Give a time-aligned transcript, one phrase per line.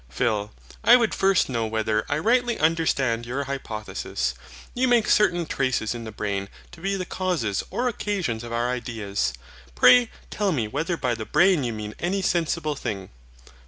[0.09, 0.51] PHIL.
[0.83, 4.33] I would first know whether I rightly understand your hypothesis.
[4.73, 8.71] You make certain traces in the brain to be the causes or occasions of our
[8.71, 9.31] ideas.
[9.75, 13.11] Pray tell me whether by the BRAIN you mean any sensible thing.